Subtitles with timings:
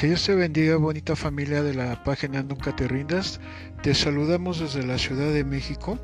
[0.00, 3.38] Que Dios te bendiga, bonita familia de la página Nunca te rindas.
[3.82, 5.98] Te saludamos desde la Ciudad de México.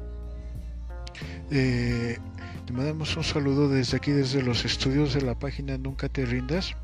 [1.51, 2.19] Eh,
[2.67, 6.77] te mandamos un saludo desde aquí, desde los estudios de la página Nunca te rindas.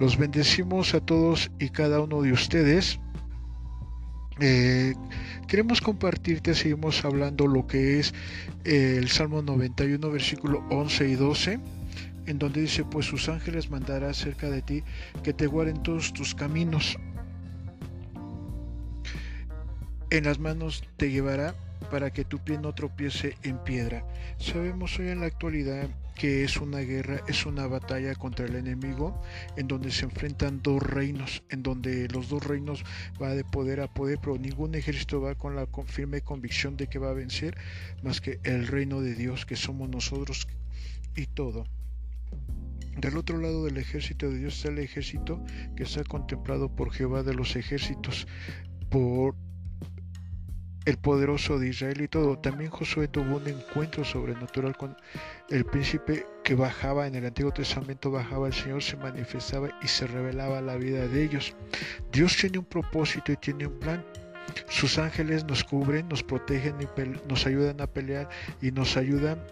[0.00, 3.00] Los bendecimos a todos y cada uno de ustedes.
[4.40, 4.94] Eh,
[5.48, 8.14] queremos compartirte, seguimos hablando lo que es
[8.64, 11.60] eh, el Salmo 91, versículo 11 y 12
[12.26, 14.82] en donde dice, pues sus ángeles mandará cerca de ti
[15.22, 16.98] que te guarden todos tus caminos.
[20.10, 21.54] En las manos te llevará
[21.90, 24.04] para que tu pie no tropiece en piedra.
[24.38, 29.20] Sabemos hoy en la actualidad que es una guerra, es una batalla contra el enemigo,
[29.56, 32.84] en donde se enfrentan dos reinos, en donde los dos reinos
[33.22, 36.98] va de poder a poder, pero ningún ejército va con la firme convicción de que
[36.98, 37.56] va a vencer,
[38.02, 40.48] más que el reino de Dios, que somos nosotros
[41.14, 41.66] y todo.
[42.96, 45.44] Del otro lado del ejército de Dios está el ejército
[45.76, 48.26] que está contemplado por Jehová de los ejércitos,
[48.88, 49.34] por
[50.86, 52.38] el poderoso de Israel y todo.
[52.38, 54.96] También Josué tuvo un encuentro sobrenatural con
[55.50, 60.06] el príncipe que bajaba en el Antiguo Testamento, bajaba el Señor, se manifestaba y se
[60.06, 61.54] revelaba la vida de ellos.
[62.12, 64.04] Dios tiene un propósito y tiene un plan.
[64.68, 68.28] Sus ángeles nos cubren, nos protegen y nos ayudan a pelear
[68.62, 69.42] y nos ayudan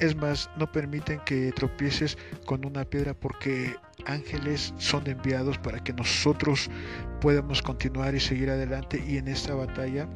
[0.00, 5.92] es más, no permiten que tropieces con una piedra porque ángeles son enviados para que
[5.92, 6.70] nosotros
[7.20, 10.08] podamos continuar y seguir adelante y en esta batalla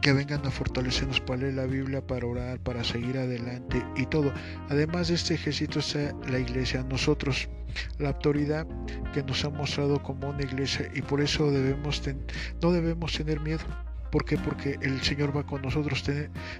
[0.00, 4.32] que vengan a fortalecernos para leer la Biblia, para orar, para seguir adelante y todo.
[4.68, 7.48] Además de este ejército está la iglesia, nosotros,
[7.98, 8.66] la autoridad
[9.12, 12.02] que nos ha mostrado como una iglesia y por eso debemos
[12.62, 13.64] no debemos tener miedo.
[14.10, 14.36] ¿Por qué?
[14.36, 16.04] Porque el Señor va con nosotros.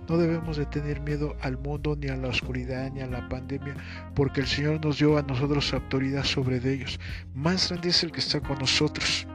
[0.08, 3.74] No debemos de tener miedo al mundo, ni a la oscuridad, ni a la pandemia,
[4.14, 7.00] porque el Señor nos dio a nosotros autoridad sobre ellos.
[7.34, 9.26] Más grande es el que está con nosotros.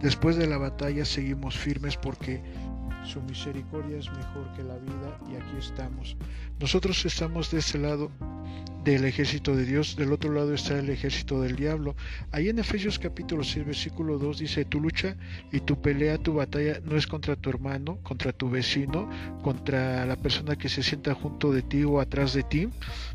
[0.00, 2.42] Después de la batalla seguimos firmes porque
[3.04, 6.16] su misericordia es mejor que la vida y aquí estamos.
[6.60, 8.10] Nosotros estamos de este lado
[8.84, 11.94] del ejército de Dios, del otro lado está el ejército del diablo.
[12.32, 15.16] Ahí en Efesios capítulo 6 versículo 2 dice, tu lucha
[15.52, 19.08] y tu pelea, tu batalla no es contra tu hermano, contra tu vecino,
[19.42, 22.68] contra la persona que se sienta junto de ti o atrás de ti,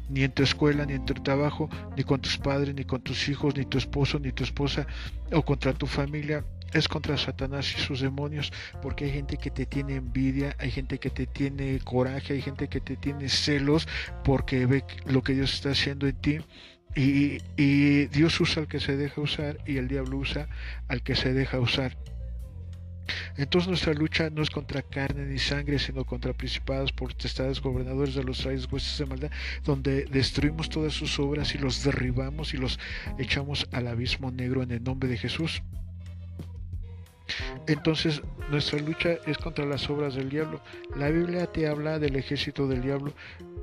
[0.09, 3.27] ni en tu escuela, ni en tu trabajo, ni con tus padres, ni con tus
[3.27, 4.87] hijos, ni tu esposo, ni tu esposa,
[5.33, 8.51] o contra tu familia es contra Satanás y sus demonios,
[8.81, 12.67] porque hay gente que te tiene envidia, hay gente que te tiene coraje, hay gente
[12.67, 13.87] que te tiene celos
[14.23, 16.39] porque ve lo que Dios está haciendo en ti.
[16.95, 17.37] Y,
[18.07, 20.47] Dios usa al que se deja usar y el diablo usa
[20.87, 21.95] al que se deja usar.
[23.37, 28.23] Entonces nuestra lucha no es contra carne ni sangre, sino contra principados, potestades, gobernadores de
[28.23, 29.31] los reyes, huestes de maldad,
[29.63, 32.79] donde destruimos todas sus obras y los derribamos y los
[33.19, 35.61] echamos al abismo negro en el nombre de Jesús.
[37.67, 40.61] Entonces nuestra lucha es contra las obras del diablo.
[40.95, 43.13] La Biblia te habla del ejército del diablo,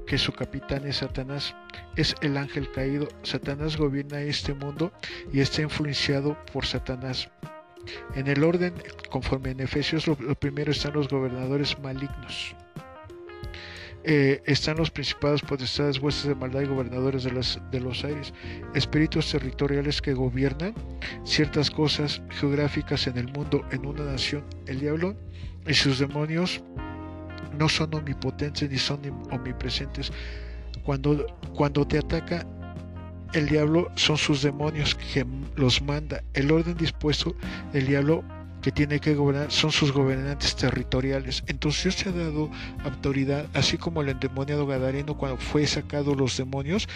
[0.06, 1.54] que su capitán es Satanás,
[1.96, 3.08] es el ángel caído.
[3.22, 4.92] Satanás gobierna este mundo
[5.32, 7.30] y está influenciado por Satanás.
[8.14, 8.74] En el orden,
[9.10, 12.54] conforme en Efesios, lo, primero están los gobernadores malignos.
[14.06, 18.34] Eh, están los principados, potestades, huestes de maldad y gobernadores de, las, de los aires,
[18.74, 20.74] espíritus territoriales que gobiernan
[21.24, 24.44] ciertas cosas geográficas en el mundo, en una nación.
[24.66, 25.16] El diablo
[25.66, 26.62] y sus demonios
[27.58, 29.00] no son omnipotentes ni son
[29.30, 30.12] omnipresentes.
[30.82, 32.46] Cuando, cuando te ataca
[33.32, 35.26] el diablo son sus demonios que
[35.56, 36.22] los manda.
[36.34, 37.34] El orden dispuesto
[37.72, 38.22] del diablo
[38.64, 41.44] que tiene que gobernar son sus gobernantes territoriales.
[41.48, 42.50] Entonces Dios te ha dado
[42.82, 46.88] autoridad, así como el endemoniado Gadareno cuando fue sacado los demonios,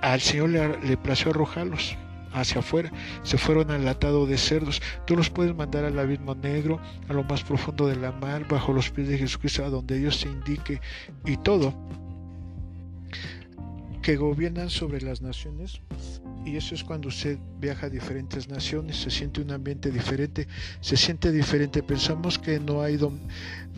[0.00, 1.98] al Señor le, plació arrojarlos
[2.32, 2.90] hacia afuera,
[3.24, 4.80] se fueron al atado de cerdos.
[5.06, 6.80] Tú los puedes mandar al abismo negro,
[7.10, 10.18] a lo más profundo de la mar, bajo los pies de Jesucristo, a donde Dios
[10.18, 10.80] te indique
[11.26, 11.74] y todo
[14.00, 15.82] que gobiernan sobre las naciones
[16.44, 20.48] y eso es cuando usted viaja a diferentes naciones, se siente un ambiente diferente,
[20.80, 21.82] se siente diferente.
[21.82, 22.98] Pensamos que no hay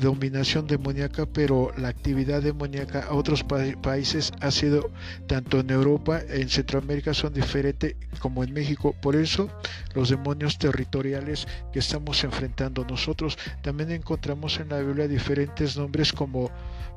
[0.01, 3.45] dominación demoníaca, pero la actividad demoníaca a otros
[3.83, 4.91] países ha sido,
[5.27, 8.95] tanto en Europa, en Centroamérica son diferentes como en México.
[9.03, 9.51] Por eso
[9.95, 16.51] los demonios territoriales que estamos enfrentando nosotros, también encontramos en la Biblia diferentes nombres como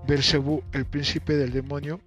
[0.08, 2.00] Bersebú, el príncipe del demonio,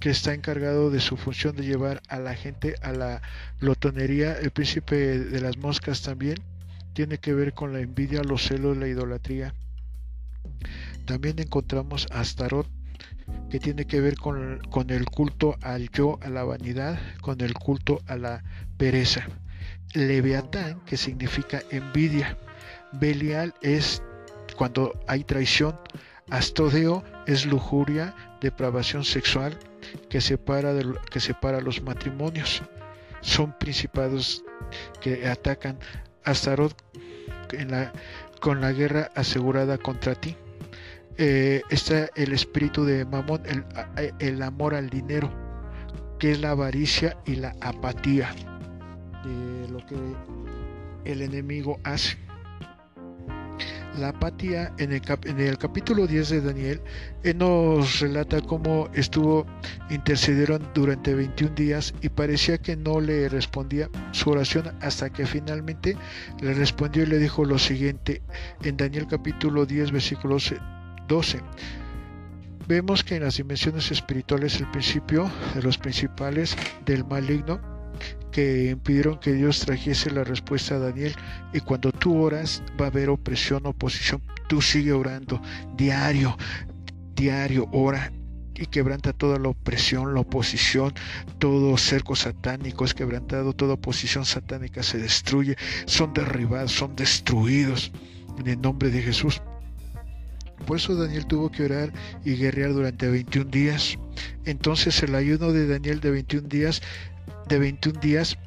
[0.00, 3.22] que está encargado de su función de llevar a la gente a la
[3.60, 6.36] lotonería, el príncipe de las moscas también,
[6.92, 9.54] tiene que ver con la envidia, los celos, la idolatría.
[11.06, 12.24] También encontramos a
[13.50, 17.54] que tiene que ver con, con, el culto al yo, a la vanidad, con el
[17.54, 18.42] culto a la
[18.76, 19.26] pereza.
[19.94, 22.36] Leviatán, que significa envidia.
[22.92, 24.02] Belial es
[24.56, 25.78] cuando hay traición.
[26.30, 29.58] Astodeo es lujuria, depravación sexual
[30.08, 32.62] que separa, de, que separa los matrimonios.
[33.20, 34.44] Son principados
[35.00, 35.78] que atacan
[36.24, 36.74] a Starot
[38.40, 40.36] con la guerra asegurada contra ti.
[41.18, 43.64] Eh, está el espíritu de Mamón, el,
[44.18, 45.30] el, amor al dinero,
[46.18, 48.34] que es la avaricia y la apatía
[49.24, 49.96] de lo que
[51.04, 52.16] el enemigo hace.
[53.98, 56.80] La apatía en el, en el capítulo 10 de Daniel
[57.34, 59.46] nos relata cómo estuvo,
[59.90, 65.96] intercedieron durante 21 días y parecía que no le respondía su oración hasta que finalmente
[66.40, 68.22] le respondió y le dijo lo siguiente
[68.62, 70.38] en Daniel capítulo 10 versículo
[71.08, 71.40] 12.
[72.66, 76.56] Vemos que en las dimensiones espirituales el principio de los principales
[76.86, 77.60] del maligno
[78.32, 81.14] que impidieron que Dios trajese la respuesta a Daniel.
[81.52, 84.22] Y cuando tú oras va a haber opresión, oposición.
[84.48, 85.40] Tú sigue orando
[85.76, 86.36] diario,
[87.14, 88.12] diario, ora
[88.54, 90.92] y quebranta toda la opresión, la oposición,
[91.38, 95.56] todo cerco satánico es quebrantado, toda oposición satánica se destruye,
[95.86, 97.92] son derribados, son destruidos
[98.38, 99.40] en el nombre de Jesús.
[100.66, 101.92] Por eso Daniel tuvo que orar
[102.24, 103.98] y guerrear durante 21 días.
[104.44, 106.82] Entonces el ayuno de Daniel de 21 días
[107.48, 108.38] de 21 días,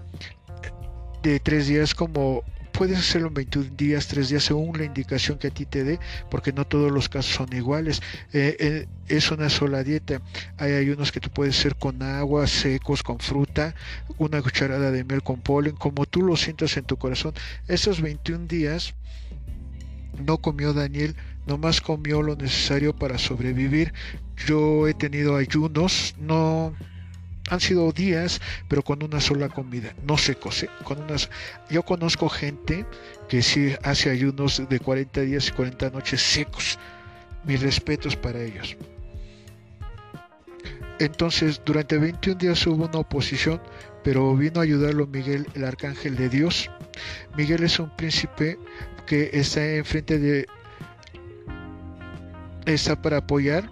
[1.23, 2.43] de 3 días como
[2.75, 5.99] puedes hacerlo en 21 días, 3 días según la indicación que a ti te dé,
[6.29, 8.01] porque no todos los casos son iguales.
[8.33, 10.21] Eh, eh, es una sola dieta.
[10.57, 13.75] Hay ayunos que tú puedes hacer con agua, secos, con fruta,
[14.17, 17.33] una cucharada de miel con polen, como tú lo sientas en tu corazón.
[17.67, 18.93] Esos 21 días
[20.25, 21.15] no comió Daniel,
[21.47, 23.93] nomás comió lo necesario para sobrevivir.
[24.47, 26.73] Yo he tenido ayunos, no
[27.49, 30.63] han sido días, pero con una sola comida, no secos.
[30.63, 30.69] ¿eh?
[30.83, 31.29] Con unas...
[31.69, 32.85] Yo conozco gente
[33.29, 36.79] que sí hace ayunos de 40 días y 40 noches secos.
[37.43, 38.75] Mis respetos para ellos.
[40.99, 43.61] Entonces, durante 21 días hubo una oposición,
[44.03, 46.71] pero vino a ayudarlo Miguel, el arcángel de Dios.
[47.37, 48.57] Miguel es un príncipe
[49.05, 50.47] que está enfrente de...
[52.65, 53.69] está para apoyar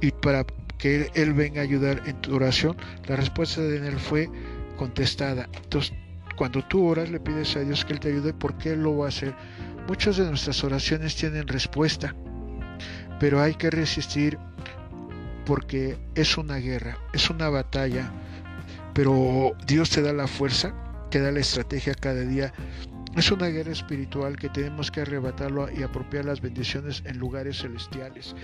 [0.00, 0.44] y para
[0.78, 2.76] que él, venga a ayudar en tu oración,
[3.06, 4.28] la respuesta de él fue
[4.76, 5.48] contestada.
[5.62, 5.92] Entonces,
[6.36, 9.06] cuando tú oras, le pides a Dios que Él te ayude, porque Él lo va
[9.06, 9.34] a hacer.
[9.88, 12.14] Muchas de nuestras oraciones tienen respuesta,
[13.18, 14.38] pero hay que resistir
[15.46, 18.12] porque es una guerra, es una batalla,
[18.92, 20.74] pero Dios te da la fuerza,
[21.10, 22.52] te da la estrategia cada día.
[23.16, 28.34] Es una guerra espiritual que tenemos que arrebatarlo y apropiar las bendiciones en lugares celestiales.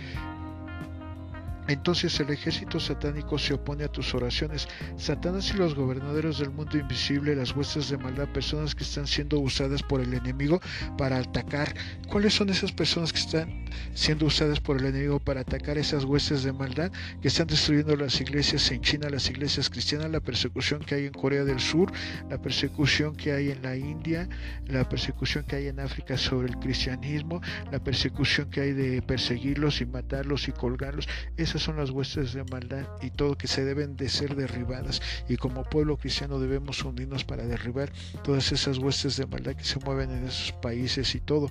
[1.68, 4.68] Entonces el ejército satánico se opone a tus oraciones.
[4.96, 9.38] Satanás y los gobernadores del mundo invisible, las huestes de maldad, personas que están siendo
[9.38, 10.60] usadas por el enemigo
[10.98, 11.74] para atacar.
[12.08, 13.64] ¿Cuáles son esas personas que están
[13.94, 18.20] siendo usadas por el enemigo para atacar esas huestes de maldad que están destruyendo las
[18.20, 21.92] iglesias en China, las iglesias cristianas, la persecución que hay en Corea del Sur,
[22.28, 24.28] la persecución que hay en la India,
[24.66, 27.40] la persecución que hay en África sobre el cristianismo,
[27.70, 31.08] la persecución que hay de perseguirlos y matarlos y colgarlos?
[31.52, 35.36] Esas son las huestes de maldad y todo que se deben de ser derribadas y
[35.36, 37.92] como pueblo cristiano debemos unirnos para derribar
[38.24, 41.50] todas esas huestes de maldad que se mueven en esos países y todo.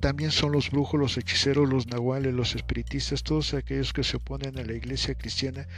[0.00, 4.58] También son los brujos, los hechiceros, los nahuales, los espiritistas, todos aquellos que se oponen
[4.58, 5.68] a la iglesia cristiana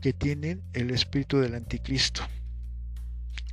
[0.00, 2.22] que tienen el espíritu del anticristo.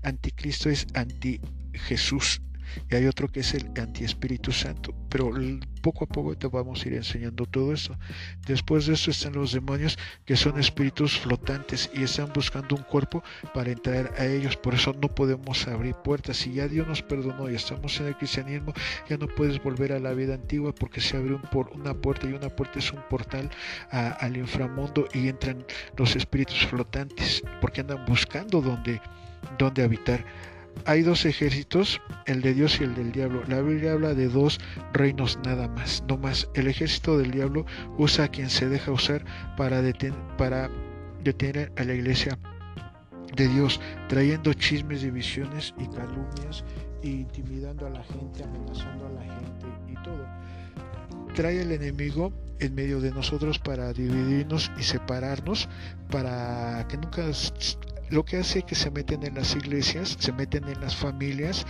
[0.02, 1.40] Anticristo es anti
[1.74, 2.42] Jesús,
[2.90, 4.94] y hay otro que es el anti-Espíritu Santo.
[5.10, 5.32] Pero
[5.82, 7.98] poco a poco te vamos a ir enseñando todo eso.
[8.48, 13.24] Después de eso están los demonios que son espíritus flotantes y están buscando un cuerpo
[13.54, 14.56] para entrar a ellos.
[14.56, 16.38] Por eso no podemos abrir puertas.
[16.38, 18.74] Si ya Dios nos perdonó y estamos en el cristianismo,
[19.10, 22.28] ya no puedes volver a la vida antigua porque se abre un por, una puerta
[22.28, 23.50] y una puerta es un portal
[23.92, 25.66] al inframundo y entran
[25.98, 30.24] los espíritus flotantes porque andan buscando dónde habitar
[30.86, 33.44] hay dos ejércitos, el de Dios y el del diablo.
[33.48, 34.60] La Biblia habla de dos
[34.94, 36.50] reinos nada más, no más.
[36.54, 37.66] El ejército del diablo
[37.98, 39.24] usa a quien se deja usar
[39.58, 39.82] para,
[40.38, 40.70] para
[41.24, 42.38] detener a la iglesia
[43.36, 46.66] de Dios, trayendo chismes, divisiones y calumnias,
[47.02, 50.26] e intimidando a la gente, amenazando a la gente y todo.
[51.36, 55.70] Trae el enemigo en medio de nosotros para dividirnos y separarnos,
[56.10, 57.26] para que nunca
[58.12, 61.66] lo que hace es que se meten en las iglesias, se meten en las familias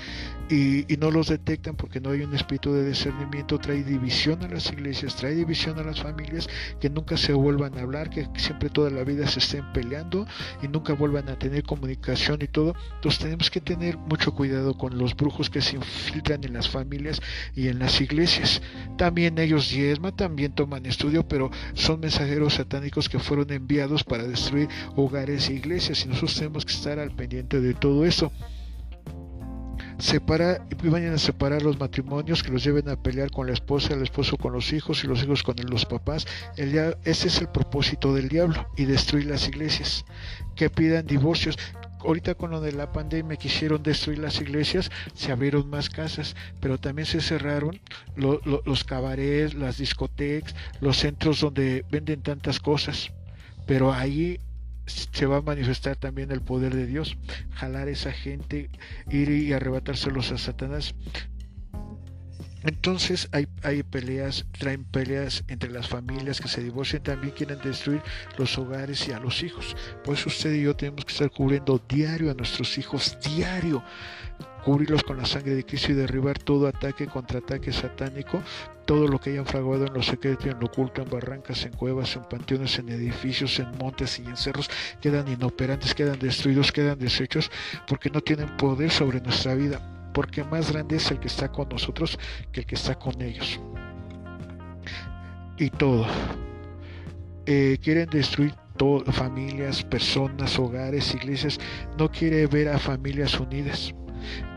[0.50, 4.72] y, no los detectan porque no hay un espíritu de discernimiento, trae división a las
[4.72, 6.48] iglesias, trae división a las familias,
[6.80, 10.28] que nunca se vuelvan a hablar, que siempre toda la vida se estén peleando
[10.62, 12.76] y nunca vuelvan a tener comunicación y todo.
[12.96, 17.20] Entonces tenemos que tener mucho cuidado con los brujos que se infiltran en las familias
[17.56, 18.62] y en las iglesias.
[18.98, 24.68] También ellos diezman, también toman estudio, pero son mensajeros satánicos que fueron enviados para destruir
[24.96, 28.32] hogares e iglesias y tenemos que estar al pendiente de todo eso
[30.02, 33.94] separa y vayan a separar los matrimonios que los lleven a pelear con la esposa,
[33.94, 36.26] el esposo con los hijos y los hijos con los papás.
[36.58, 40.04] El, ese es el propósito del diablo y destruir las iglesias.
[40.56, 41.58] Que pidan divorcios.
[42.00, 46.80] Ahorita con lo de la pandemia quisieron destruir las iglesias, se abrieron más casas, pero
[46.80, 47.80] también se cerraron
[48.16, 53.12] los cabarets, las discotecas, los centros donde venden tantas cosas.
[53.68, 54.40] Pero ahí
[55.12, 57.18] se va a manifestar también el poder de Dios,
[57.54, 58.70] jalar esa gente,
[59.10, 60.94] ir y arrebatárselos a Satanás.
[62.64, 68.02] Entonces hay, hay peleas, traen peleas entre las familias que se divorcian, también quieren destruir
[68.38, 69.76] los hogares y a los hijos.
[70.04, 73.84] Por eso usted y yo tenemos que estar cubriendo diario a nuestros hijos, diario.
[74.64, 78.44] Cubrirlos con la sangre de Cristo y derribar todo ataque, contraataque satánico,
[78.86, 81.72] todo lo que hayan fraguado en lo secreto y en lo oculto, en barrancas, en
[81.72, 84.70] cuevas, en panteones, en edificios, en montes y en cerros,
[85.02, 87.50] quedan inoperantes, quedan destruidos, quedan deshechos,
[87.88, 89.82] porque no tienen poder sobre nuestra vida,
[90.14, 92.18] porque más grande es el que está con nosotros
[92.52, 93.60] que el que está con ellos.
[95.58, 96.06] Y todo.
[97.46, 101.60] Eh, quieren destruir todo, familias, personas, hogares, iglesias.
[101.98, 103.94] No quiere ver a familias unidas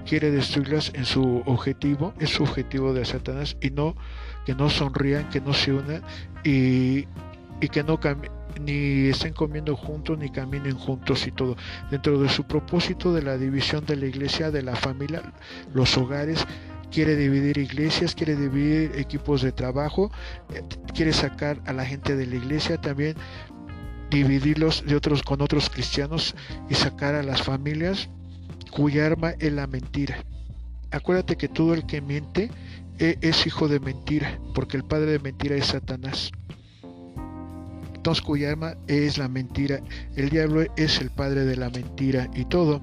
[0.07, 3.97] quiere destruirlas en su objetivo, es su objetivo de Satanás y no
[4.45, 6.03] que no sonrían, que no se unan
[6.45, 7.07] y,
[7.61, 7.99] y que no
[8.61, 11.57] ni estén comiendo juntos ni caminen juntos y todo.
[11.91, 15.23] Dentro de su propósito de la división de la iglesia, de la familia,
[15.73, 16.47] los hogares,
[16.91, 20.13] quiere dividir iglesias, quiere dividir equipos de trabajo,
[20.55, 20.63] eh,
[20.95, 23.17] quiere sacar a la gente de la iglesia también
[24.11, 26.37] dividirlos de otros con otros cristianos
[26.71, 28.09] y sacar a las familias
[28.71, 30.19] cuya arma es la mentira.
[30.93, 32.51] Acuérdate que todo el que miente
[33.01, 36.31] e, es hijo de mentira, porque el padre de mentira es Satanás.
[38.05, 39.81] Entonces cuya arma es la mentira.
[40.15, 42.83] El diablo es el padre de la mentira y todo.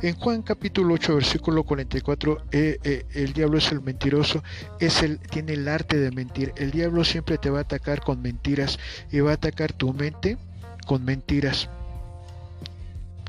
[0.00, 4.42] En Juan capítulo 8 versículo 44, eh, eh, el diablo es el mentiroso,
[4.80, 6.54] es el, tiene el arte de mentir.
[6.56, 8.78] El diablo siempre te va a atacar con mentiras
[9.12, 10.38] y va a atacar tu mente
[10.86, 11.68] con mentiras,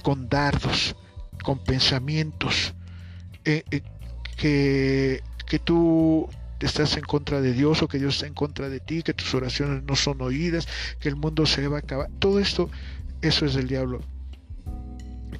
[0.03, 0.95] con dardos
[1.43, 2.73] con pensamientos
[3.43, 3.81] eh, eh,
[4.37, 6.29] que, que tú
[6.65, 9.33] estás en contra de Dios o que Dios está en contra de ti, que tus
[9.33, 10.67] oraciones no son oídas,
[10.99, 12.09] que el mundo se va a acabar.
[12.19, 12.69] Todo esto,
[13.21, 14.01] eso es del diablo.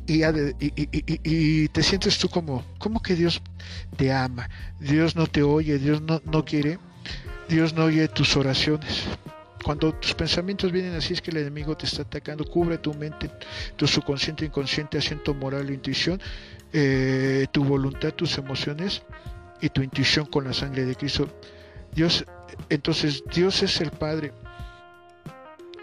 [0.06, 3.42] Y, y, te sientes tú como, ¿cómo que Dios
[3.98, 4.50] te ama?
[4.80, 6.80] Dios no te oye, Dios no, no quiere,
[7.50, 9.04] Dios no oye tus oraciones.
[9.64, 13.30] Cuando tus pensamientos vienen así es que el enemigo te está atacando, cubre tu mente,
[13.76, 16.22] tu subconsciente, inconsciente, asiento moral, intuición,
[16.72, 19.02] eh, tu voluntad, tus emociones
[19.62, 21.28] y tu intuición con la sangre de Cristo.
[21.94, 22.26] Dios,
[22.70, 24.34] entonces Dios es el Padre.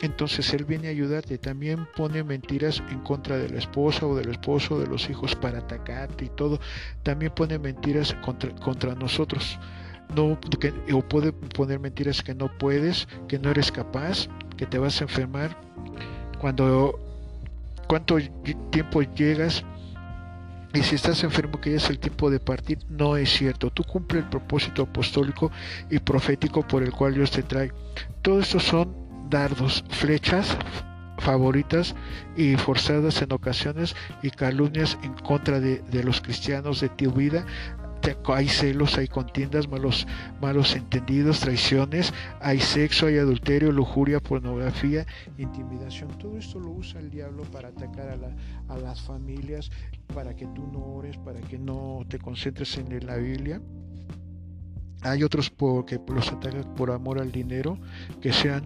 [0.02, 1.38] Entonces Él viene a ayudarte.
[1.38, 5.59] También pone mentiras en contra de la esposa o del esposo, de los hijos para
[5.61, 6.61] atacarte y todo.
[7.02, 9.59] También pone mentiras contra, contra nosotros
[10.14, 10.38] no
[10.93, 15.04] o puede poner mentiras que no puedes, que no eres capaz, que te vas a
[15.04, 15.57] enfermar.
[16.40, 16.99] Cuando
[17.88, 18.19] cuánto
[18.71, 19.64] tiempo llegas
[20.75, 23.71] y si estás enfermo que ya es el tiempo de partir, no es cierto.
[23.71, 25.52] Tú cumple el propósito apostólico
[25.88, 27.73] y profético por el cual Dios te trae.
[28.23, 28.93] Todo esto son
[29.31, 30.57] dardos, flechas
[31.19, 31.95] favoritas
[32.37, 37.47] y forzadas en ocasiones y calumnias en contra de, de los cristianos de tu vida
[38.29, 40.07] hay celos, hay contiendas, malos,
[40.41, 45.07] malos entendidos, traiciones, hay sexo, hay adulterio, lujuria, pornografía,
[45.39, 46.17] intimidación.
[46.19, 49.71] Todo esto lo usa el diablo para atacar a, a las familias,
[50.15, 53.61] para que tú no ores, para que no te concentres en la Biblia.
[55.03, 55.53] Hay otros
[55.87, 57.79] que los atacan por amor al dinero,
[58.23, 58.65] que sean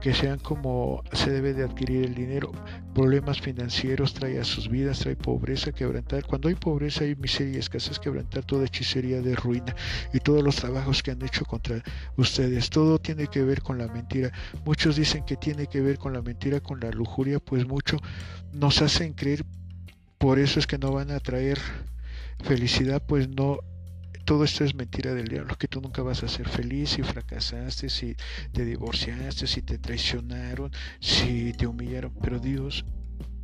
[0.00, 2.52] que sean como se debe de adquirir el dinero.
[2.94, 6.24] Problemas financieros trae a sus vidas, trae pobreza, quebrantar.
[6.24, 9.74] Cuando hay pobreza hay miseria escasez, quebrantar toda hechicería de ruina
[10.12, 11.82] y todos los trabajos que han hecho contra
[12.16, 12.70] ustedes.
[12.70, 14.32] Todo tiene que ver con la mentira.
[14.64, 17.96] Muchos dicen que tiene que ver con la mentira, con la lujuria, pues mucho
[18.52, 19.44] nos hacen creer.
[20.18, 21.58] Por eso es que no van a traer
[22.42, 23.58] felicidad, pues no
[24.28, 27.88] todo esto es mentira del diablo, que tú nunca vas a ser feliz si fracasaste,
[27.88, 28.14] si
[28.52, 30.70] te divorciaste, si te traicionaron,
[31.00, 32.84] si te humillaron, pero Dios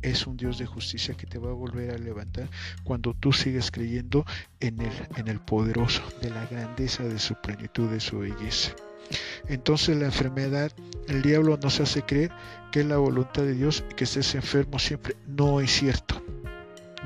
[0.03, 2.51] es un Dios de justicia que te va a volver a levantar
[2.83, 4.27] cuando tú sigues creyendo
[4.59, 8.75] en el, en el poderoso, de la grandeza de su plenitud, de su belleza.
[9.47, 10.71] Entonces la enfermedad,
[11.07, 12.29] el diablo nos hace creer
[12.71, 15.15] que es la voluntad de Dios que estés enfermo siempre.
[15.25, 16.24] No es cierto.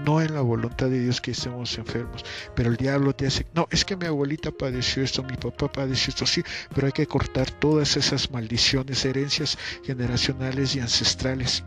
[0.05, 2.23] No es la voluntad de Dios que estemos enfermos,
[2.55, 6.09] pero el diablo te hace, no, es que mi abuelita padeció esto, mi papá padeció
[6.09, 11.63] esto, sí, pero hay que cortar todas esas maldiciones, herencias generacionales y ancestrales.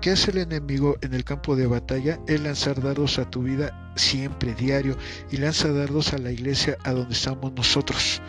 [0.00, 2.18] ¿Qué hace el enemigo en el campo de batalla?
[2.26, 4.96] Es lanzar dardos a tu vida siempre, diario,
[5.30, 8.22] y lanza dardos a la iglesia a donde estamos nosotros.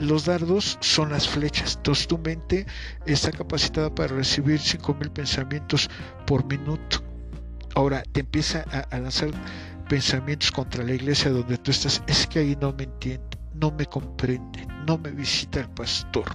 [0.00, 2.66] Los dardos son las flechas, entonces tu mente
[3.04, 5.90] está capacitada para recibir 5.000 pensamientos
[6.26, 7.02] por minuto.
[7.74, 9.30] Ahora te empieza a, lanzar
[9.88, 12.02] pensamientos contra la iglesia donde tú estás.
[12.06, 16.26] Es que ahí no me entiende, no me comprende, no me visita el pastor.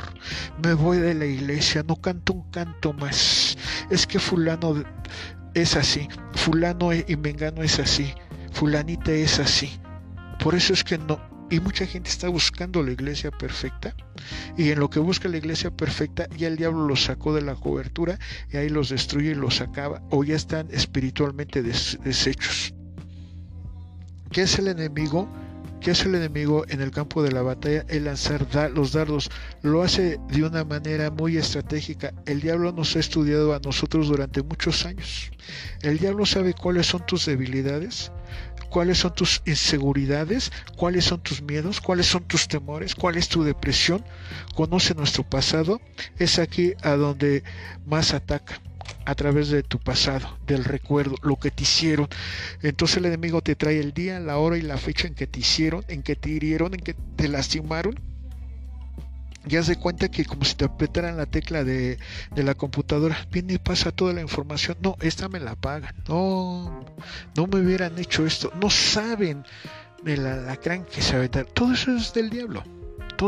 [0.63, 3.57] Me voy de la iglesia, no canto un canto más.
[3.89, 4.83] Es que fulano
[5.53, 8.13] es así, fulano y mengano es así,
[8.51, 9.79] fulanita es así.
[10.43, 11.19] Por eso es que no,
[11.49, 13.95] y mucha gente está buscando la iglesia perfecta.
[14.57, 17.55] Y en lo que busca la iglesia perfecta, ya el diablo los sacó de la
[17.55, 18.19] cobertura
[18.51, 20.01] y ahí los destruye y los acaba.
[20.09, 22.73] O ya están espiritualmente deshechos.
[24.31, 25.27] ¿Qué es el enemigo?
[25.81, 27.85] ¿Qué hace el enemigo en el campo de la batalla?
[27.87, 29.31] El lanzar los dardos.
[29.61, 32.13] Lo hace de una manera muy estratégica.
[32.25, 35.31] El diablo nos ha estudiado a nosotros durante muchos años.
[35.81, 38.11] El diablo sabe cuáles son tus debilidades
[38.69, 43.43] cuáles son tus inseguridades, cuáles son tus miedos, cuáles son tus temores, cuál es tu
[43.43, 44.03] depresión.
[44.55, 45.81] Conoce nuestro pasado.
[46.17, 47.43] Es aquí a donde
[47.85, 48.61] más ataca
[49.05, 52.07] a través de tu pasado, del recuerdo, lo que te hicieron.
[52.61, 55.39] Entonces el enemigo te trae el día, la hora y la fecha en que te
[55.39, 58.08] hicieron, en que te hirieron, en que te lastimaron
[59.45, 61.97] ya se cuenta que como si te apretaran la tecla de,
[62.35, 64.77] la computadora, viene y pasa toda la información.
[64.81, 65.95] No, esta me la pagan.
[66.07, 66.85] No,
[67.35, 68.51] no me hubieran hecho esto.
[68.61, 69.43] No saben
[70.03, 71.45] de la alacrán que se dar.
[71.45, 72.63] Todo eso es del diablo.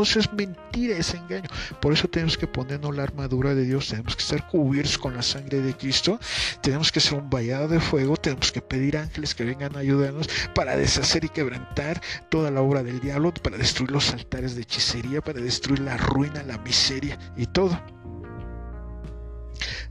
[0.00, 1.50] Eso es mentira, es engaño.
[1.80, 5.22] Por eso tenemos que ponernos la armadura de Dios, tenemos que estar cubiertos con la
[5.22, 6.18] sangre de Cristo,
[6.62, 10.28] tenemos que hacer un vallado de fuego, tenemos que pedir ángeles que vengan a ayudarnos
[10.54, 12.00] para deshacer y quebrantar
[12.30, 16.42] toda la obra del diablo, para destruir los altares de hechicería, para destruir la ruina,
[16.44, 17.78] la miseria y todo.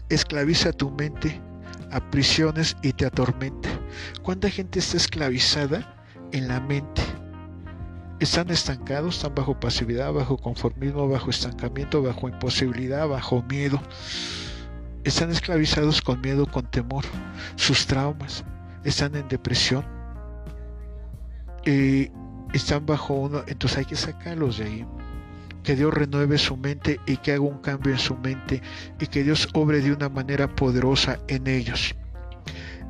[0.09, 1.39] Esclaviza tu mente
[1.91, 3.69] a prisiones y te atormenta.
[4.23, 5.95] ¿Cuánta gente está esclavizada
[6.31, 7.01] en la mente?
[8.21, 13.81] Están estancados, están bajo pasividad, bajo conformismo, bajo estancamiento, bajo imposibilidad, bajo miedo.
[15.03, 17.03] Están esclavizados con miedo, con temor,
[17.55, 18.45] sus traumas,
[18.83, 19.83] están en depresión.
[21.65, 22.09] y
[22.53, 24.87] están bajo uno, entonces hay que sacarlos de ahí.
[25.63, 28.61] Que Dios renueve su mente y que haga un cambio en su mente
[28.99, 31.95] y que Dios obre de una manera poderosa en ellos.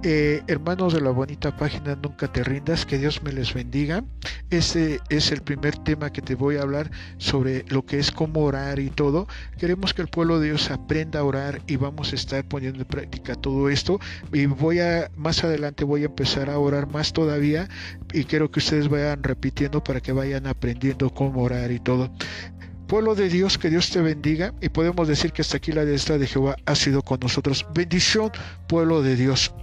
[0.03, 4.03] Eh, hermanos de la bonita página, nunca te rindas, que Dios me les bendiga.
[4.49, 8.41] Este es el primer tema que te voy a hablar sobre lo que es cómo
[8.41, 9.27] orar y todo.
[9.59, 12.87] Queremos que el pueblo de Dios aprenda a orar y vamos a estar poniendo en
[12.87, 13.99] práctica todo esto.
[14.33, 17.69] Y voy a, más adelante voy a empezar a orar más todavía
[18.11, 22.11] y quiero que ustedes vayan repitiendo para que vayan aprendiendo cómo orar y todo.
[22.87, 26.17] Pueblo de Dios, que Dios te bendiga y podemos decir que hasta aquí la diestra
[26.17, 27.67] de Jehová ha sido con nosotros.
[27.75, 28.31] Bendición,
[28.67, 29.53] pueblo de Dios.